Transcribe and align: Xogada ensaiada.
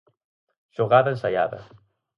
Xogada 0.75 1.13
ensaiada. 1.15 1.59